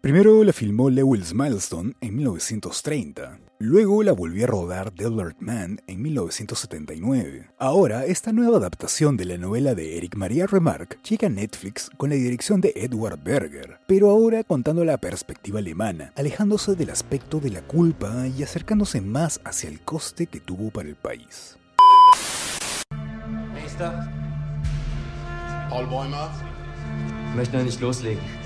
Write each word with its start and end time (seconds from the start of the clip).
Primero 0.00 0.42
la 0.44 0.54
filmó 0.54 0.88
Lewis 0.88 1.34
Milestone 1.34 1.92
en 2.00 2.16
1930. 2.16 3.38
Luego 3.58 4.02
la 4.02 4.12
volvió 4.12 4.44
a 4.44 4.46
rodar 4.46 4.94
Delbert 4.94 5.36
Mann 5.40 5.82
en 5.86 6.00
1979. 6.00 7.50
Ahora, 7.58 8.06
esta 8.06 8.32
nueva 8.32 8.56
adaptación 8.56 9.18
de 9.18 9.26
la 9.26 9.36
novela 9.36 9.74
de 9.74 9.98
Eric 9.98 10.16
Maria 10.16 10.46
Remarque 10.46 10.96
llega 11.06 11.26
a 11.26 11.30
Netflix 11.30 11.90
con 11.98 12.08
la 12.08 12.16
dirección 12.16 12.62
de 12.62 12.72
Edward 12.76 13.22
Berger, 13.22 13.78
pero 13.86 14.08
ahora 14.08 14.42
contando 14.42 14.86
la 14.86 14.96
perspectiva 14.96 15.58
alemana, 15.58 16.14
alejándose 16.16 16.76
del 16.76 16.88
aspecto 16.88 17.38
de 17.38 17.50
la 17.50 17.60
culpa 17.60 18.26
y 18.26 18.42
acercándose 18.42 19.02
más 19.02 19.38
hacia 19.44 19.68
el 19.68 19.80
coste 19.80 20.28
que 20.28 20.40
tuvo 20.40 20.70
para 20.70 20.88
el 20.88 20.96
país. 20.96 21.58
Paul 25.68 25.86
Bäumer. 25.86 26.30
Möchte 27.36 27.56
noch 27.56 27.64
nicht 27.64 27.80
loslegen. 27.80 28.39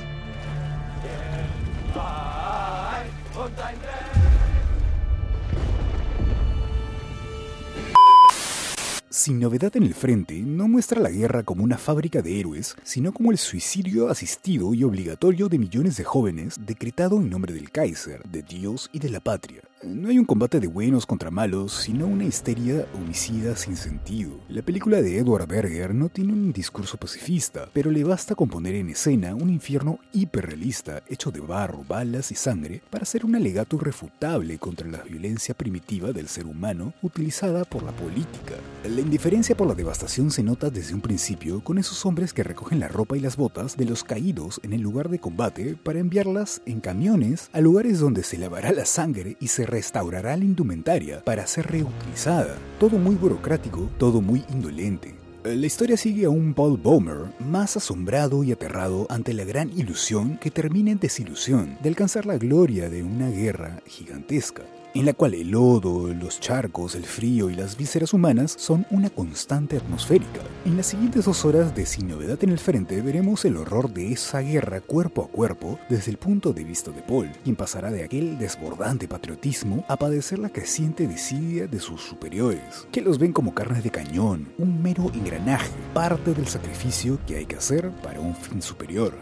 Sin 9.25 9.41
novedad 9.41 9.75
en 9.75 9.85
el 9.85 9.95
frente, 9.95 10.39
no 10.41 10.69
muestra 10.69 11.01
la 11.01 11.09
guerra 11.09 11.45
como 11.45 11.65
una 11.65 11.79
fábrica 11.79 12.21
de 12.21 12.39
héroes, 12.39 12.77
sino 12.83 13.11
como 13.11 13.31
el 13.31 13.39
suicidio 13.39 14.11
asistido 14.11 14.75
y 14.75 14.85
obligatorio 14.85 15.49
de 15.49 15.57
millones 15.57 15.97
de 15.97 16.05
jóvenes 16.05 16.57
decretado 16.61 17.17
en 17.17 17.31
nombre 17.31 17.55
del 17.55 17.71
Kaiser, 17.71 18.23
de 18.25 18.43
Dios 18.43 18.91
y 18.93 18.99
de 18.99 19.09
la 19.09 19.21
patria. 19.21 19.63
No 19.87 20.09
hay 20.09 20.19
un 20.19 20.25
combate 20.25 20.61
de 20.61 20.67
buenos 20.67 21.05
contra 21.05 21.31
malos, 21.31 21.75
sino 21.75 22.07
una 22.07 22.25
histeria 22.25 22.87
homicida 22.95 23.55
sin 23.55 23.77
sentido. 23.77 24.41
La 24.49 24.63
película 24.63 25.03
de 25.03 25.19
Edward 25.19 25.47
Berger 25.47 25.95
no 25.95 26.09
tiene 26.09 26.33
un 26.33 26.55
discurso 26.55 26.97
pacifista, 26.97 27.69
pero 27.75 27.91
le 27.91 28.03
basta 28.03 28.35
con 28.35 28.49
poner 28.49 28.77
en 28.77 28.89
escena 28.89 29.35
un 29.35 29.51
infierno 29.51 29.99
hiperrealista 30.13 31.03
hecho 31.07 31.31
de 31.31 31.41
barro, 31.41 31.85
balas 31.87 32.33
y 32.33 32.35
sangre 32.35 32.81
para 32.89 33.03
hacer 33.03 33.27
un 33.27 33.37
alegato 33.37 33.77
irrefutable 33.77 34.59
contra 34.59 34.89
la 34.89 35.03
violencia 35.03 35.55
primitiva 35.55 36.13
del 36.13 36.29
ser 36.29 36.47
humano 36.47 36.95
utilizada 37.03 37.65
por 37.65 37.83
la 37.83 37.93
política. 37.93 38.55
La 38.89 39.01
indiferencia 39.03 39.55
por 39.55 39.67
la 39.67 39.75
devastación 39.75 40.31
se 40.31 40.43
nota 40.43 40.71
desde 40.71 40.95
un 40.95 41.03
principio 41.03 41.63
con 41.63 41.77
esos 41.77 42.07
hombres 42.07 42.33
que 42.33 42.43
recogen 42.43 42.81
la 42.81 42.89
ropa 42.89 43.19
y 43.19 43.21
las 43.21 43.37
botas 43.37 43.77
de 43.77 43.85
los 43.85 44.03
caídos 44.03 44.61
en 44.63 44.73
el 44.73 44.81
lugar 44.81 45.11
de 45.11 45.19
combate 45.19 45.77
para 45.77 45.99
enviarlas 45.99 46.63
en 46.65 46.81
camiones 46.81 47.51
a 47.53 47.61
lugares 47.61 47.99
donde 47.99 48.23
se 48.23 48.39
lavará 48.39 48.73
la 48.73 48.87
sangre 48.87 49.37
y 49.41 49.49
se 49.49 49.74
restaurará 49.75 50.37
la 50.37 50.45
indumentaria 50.45 51.25
para 51.25 51.49
ser 51.49 51.67
reutilizada. 51.67 52.57
Todo 52.79 52.97
muy 52.97 53.17
burocrático, 53.17 53.91
todo 53.99 54.21
muy 54.21 54.45
indolente. 54.53 55.17
La 55.43 55.67
historia 55.67 55.97
sigue 55.97 56.27
a 56.27 56.31
un 56.31 56.55
Paul 56.55 56.79
Bomer 56.79 57.33
más 57.41 57.77
asombrado 57.77 58.45
y 58.45 58.53
aterrado 58.53 59.07
ante 59.11 59.35
la 59.35 59.45
gran 59.45 59.69
ilusión 59.77 60.39
que 60.39 60.53
termina 60.53 60.93
en 60.93 61.01
desilusión 61.01 61.77
de 61.83 61.89
alcanzar 61.89 62.25
la 62.25 62.39
gloria 62.39 62.89
de 62.89 63.03
una 63.03 63.29
guerra 63.31 63.83
gigantesca 63.85 64.63
en 64.95 65.07
la 65.07 65.13
cual 65.13 65.35
el 65.35 65.51
lodo, 65.51 66.09
los 66.15 66.39
charcos, 66.39 66.95
el 66.95 67.05
frío 67.05 67.51
y 67.51 67.55
las 67.55 67.77
vísceras 67.77 68.13
humanas 68.13 68.55
son 68.57 68.87
una 68.91 69.11
constante 69.11 69.77
atmosférica. 69.77 70.41
En 70.65 70.77
las 70.77 70.87
siguientes 70.87 71.25
dos 71.25 71.45
horas 71.45 71.75
de 71.75 71.85
Sin 71.85 72.09
Novedad 72.09 72.43
en 72.43 72.51
el 72.51 72.61
Frente 72.61 73.03
veremos 73.03 73.45
el 73.45 73.57
horror 73.57 73.93
de 73.93 74.13
esa 74.13 74.41
guerra 74.41 74.81
cuerpo 74.81 75.25
a 75.25 75.29
cuerpo 75.29 75.81
desde 75.89 76.13
el 76.13 76.17
punto 76.17 76.53
de 76.53 76.63
vista 76.63 76.93
de 76.93 77.03
Paul, 77.03 77.31
quien 77.43 77.57
pasará 77.57 77.91
de 77.91 78.05
aquel 78.05 78.39
desbordante 78.39 79.09
patriotismo 79.09 79.85
a 79.89 79.97
padecer 79.97 80.39
la 80.39 80.51
creciente 80.51 81.09
desidia 81.09 81.67
de 81.67 81.81
sus 81.81 82.01
superiores, 82.01 82.87
que 82.93 83.01
los 83.01 83.19
ven 83.19 83.33
como 83.33 83.55
carne 83.55 83.83
de 83.83 83.91
cañón, 83.91 84.53
un 84.59 84.81
mero 84.81 85.11
engranaje, 85.13 85.73
parte 85.93 86.35
del 86.35 86.47
sacrificio 86.47 87.19
que 87.27 87.37
hay 87.37 87.47
que 87.47 87.57
hacer 87.57 87.91
para 88.03 88.21
un 88.21 88.37
fin 88.37 88.63
superior. 88.63 89.13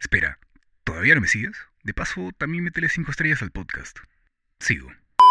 Espera, 0.00 0.38
¿todavía 0.84 1.14
no 1.14 1.20
me 1.20 1.28
sigues? 1.28 1.56
De 1.84 1.92
paso, 1.92 2.30
también 2.38 2.64
métele 2.64 2.88
5 2.88 3.10
estrellas 3.10 3.42
al 3.42 3.50
podcast. 3.50 3.98
Sigo. 4.60 4.88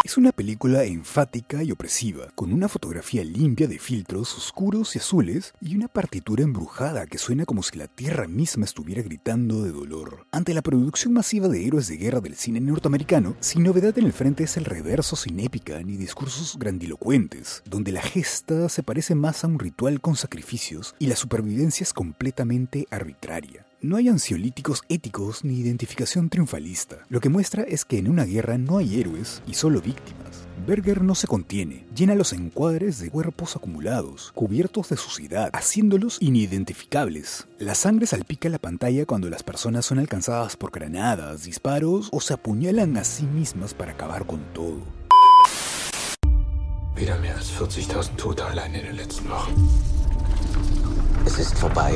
Es 0.07 0.17
una 0.17 0.31
película 0.31 0.85
enfática 0.85 1.63
y 1.63 1.73
opresiva, 1.73 2.27
con 2.33 2.53
una 2.53 2.69
fotografía 2.69 3.25
limpia 3.25 3.67
de 3.67 3.77
filtros 3.77 4.37
oscuros 4.37 4.95
y 4.95 4.99
azules 4.99 5.53
y 5.59 5.75
una 5.75 5.89
partitura 5.89 6.45
embrujada 6.45 7.07
que 7.07 7.17
suena 7.17 7.43
como 7.43 7.61
si 7.61 7.77
la 7.77 7.89
tierra 7.89 8.25
misma 8.25 8.63
estuviera 8.63 9.01
gritando 9.01 9.63
de 9.63 9.71
dolor. 9.73 10.25
Ante 10.31 10.53
la 10.53 10.61
producción 10.61 11.11
masiva 11.11 11.49
de 11.49 11.67
héroes 11.67 11.89
de 11.89 11.97
guerra 11.97 12.21
del 12.21 12.35
cine 12.35 12.61
norteamericano, 12.61 13.35
sin 13.41 13.63
novedad 13.63 13.97
en 13.97 14.05
el 14.05 14.13
frente 14.13 14.45
es 14.45 14.55
el 14.55 14.63
reverso 14.63 15.17
sin 15.17 15.41
épica 15.41 15.77
ni 15.83 15.97
discursos 15.97 16.57
grandilocuentes, 16.57 17.61
donde 17.65 17.91
la 17.91 18.01
gesta 18.01 18.69
se 18.69 18.83
parece 18.83 19.13
más 19.13 19.43
a 19.43 19.47
un 19.47 19.59
ritual 19.59 19.99
con 19.99 20.15
sacrificios 20.15 20.95
y 20.99 21.07
la 21.07 21.17
supervivencia 21.17 21.83
es 21.83 21.91
completamente 21.91 22.87
arbitraria. 22.91 23.66
No 23.87 23.95
hay 23.95 24.09
ansiolíticos 24.09 24.83
éticos 24.89 25.45
ni 25.45 25.61
identificación 25.61 26.27
triunfalista. 26.27 27.05
Lo 27.07 27.21
que 27.21 27.29
muestra 27.29 27.63
es 27.63 27.85
que 27.85 27.97
en 27.97 28.09
una 28.09 28.25
guerra 28.25 28.57
no 28.57 28.79
hay 28.79 28.99
héroes 28.99 29.41
y 29.47 29.53
solo 29.53 29.79
víctimas. 29.79 30.45
Berger 30.67 31.01
no 31.01 31.15
se 31.15 31.25
contiene, 31.25 31.85
llena 31.95 32.13
los 32.13 32.33
encuadres 32.33 32.99
de 32.99 33.09
cuerpos 33.09 33.55
acumulados, 33.55 34.33
cubiertos 34.35 34.89
de 34.89 34.97
suciedad, 34.97 35.51
haciéndolos 35.53 36.17
inidentificables. 36.19 37.47
La 37.59 37.75
sangre 37.75 38.07
salpica 38.07 38.49
la 38.49 38.59
pantalla 38.59 39.05
cuando 39.05 39.29
las 39.29 39.43
personas 39.43 39.85
son 39.85 39.99
alcanzadas 39.99 40.57
por 40.57 40.71
granadas, 40.71 41.43
disparos 41.43 42.09
o 42.11 42.19
se 42.19 42.33
apuñalan 42.33 42.97
a 42.97 43.05
sí 43.05 43.23
mismas 43.23 43.73
para 43.73 43.93
acabar 43.93 44.25
con 44.25 44.41
todo. 44.53 44.81
Wieder 46.97 47.17
mehr 47.21 47.37
als 47.37 47.53
40.000 47.57 48.17
Tote 48.17 48.43
allein 48.43 48.75
in 48.75 48.83
den 48.83 48.97
letzten 48.97 49.29
Wochen. 49.29 49.55
Es 51.25 51.39
ist 51.39 51.57
vorbei. 51.57 51.93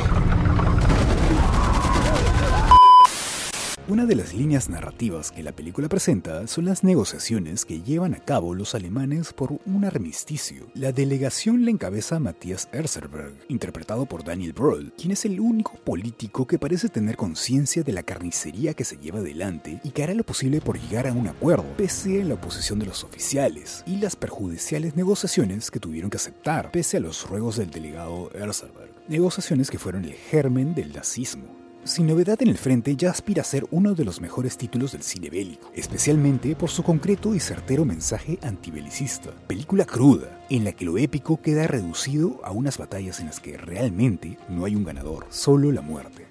Una 3.92 4.06
de 4.06 4.16
las 4.16 4.34
líneas 4.34 4.70
narrativas 4.70 5.34
que 5.34 5.44
la 5.44 5.52
película 5.52 5.90
presenta 5.90 6.48
son 6.48 6.64
las 6.64 6.86
negociaciones 6.86 7.66
que 7.66 7.82
llevan 7.82 8.14
a 8.14 8.24
cabo 8.24 8.56
los 8.56 8.74
alemanes 8.74 9.34
por 9.34 9.60
un 9.66 9.84
armisticio. 9.84 10.68
La 10.76 10.94
delegación 10.94 11.66
la 11.66 11.72
encabeza 11.72 12.18
Matthias 12.18 12.70
Erzerberg, 12.72 13.34
interpretado 13.50 14.06
por 14.06 14.24
Daniel 14.24 14.54
Brühl, 14.54 14.94
quien 14.94 15.12
es 15.12 15.26
el 15.26 15.42
único 15.42 15.74
político 15.74 16.48
que 16.48 16.58
parece 16.58 16.88
tener 16.88 17.18
conciencia 17.18 17.84
de 17.84 17.92
la 17.92 18.04
carnicería 18.04 18.74
que 18.76 18.86
se 18.86 18.96
lleva 18.96 19.20
adelante 19.20 19.82
y 19.84 19.90
que 19.90 20.06
hará 20.06 20.14
lo 20.14 20.24
posible 20.24 20.62
por 20.62 20.80
llegar 20.80 21.06
a 21.06 21.12
un 21.12 21.28
acuerdo, 21.28 21.76
pese 21.76 22.22
a 22.22 22.24
la 22.24 22.36
oposición 22.36 22.80
de 22.80 22.86
los 22.86 23.04
oficiales 23.04 23.84
y 23.86 23.98
las 23.98 24.16
perjudiciales 24.16 24.96
negociaciones 24.96 25.70
que 25.70 25.82
tuvieron 25.82 26.10
que 26.10 26.16
aceptar, 26.16 26.72
pese 26.72 26.96
a 26.96 27.02
los 27.02 27.28
ruegos 27.28 27.58
del 27.58 27.72
delegado 27.72 28.32
Erzerberg. 28.34 28.94
Negociaciones 29.10 29.70
que 29.70 29.80
fueron 29.80 30.06
el 30.06 30.14
germen 30.14 30.76
del 30.76 30.94
nazismo. 30.94 31.61
Sin 31.84 32.06
novedad 32.06 32.40
en 32.44 32.50
el 32.50 32.60
frente, 32.60 32.96
ya 32.96 33.10
aspira 33.10 33.42
a 33.42 33.46
ser 33.46 33.66
uno 33.72 33.96
de 33.96 34.06
los 34.06 34.22
mejores 34.22 34.56
títulos 34.56 34.92
del 34.92 35.02
cine 35.02 35.32
bélico, 35.32 35.72
especialmente 35.74 36.56
por 36.56 36.70
su 36.70 36.84
concreto 36.84 37.34
y 37.34 37.40
certero 37.40 37.86
mensaje 37.86 38.38
antibelicista. 38.44 39.32
Película 39.48 39.86
cruda, 39.86 40.46
en 40.52 40.64
la 40.64 40.74
que 40.74 40.86
lo 40.86 41.00
épico 41.00 41.42
queda 41.42 41.66
reducido 41.66 42.40
a 42.44 42.52
unas 42.52 42.78
batallas 42.78 43.20
en 43.20 43.26
las 43.28 43.40
que 43.40 43.58
realmente 43.58 44.38
no 44.48 44.66
hay 44.66 44.76
un 44.76 44.84
ganador, 44.84 45.26
solo 45.30 45.72
la 45.72 45.82
muerte. 45.82 46.28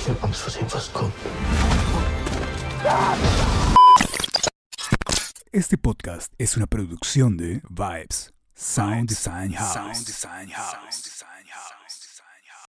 Ich 0.00 0.08
hab 0.08 0.24
Angst 0.24 0.42
vor 0.42 0.50
dem, 0.50 0.72
was 0.72 0.92
kommt. 0.92 1.12
Este 5.52 5.76
podcast 5.76 6.32
es 6.38 6.56
una 6.56 6.66
producción 6.66 7.36
de 7.36 7.60
Vibes, 7.68 8.32
Sound 8.54 9.08
Design 9.08 9.52
House. 9.52 10.04